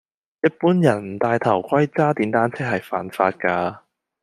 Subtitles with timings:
[0.41, 3.81] 一般人唔戴頭盔揸電單車係犯法㗎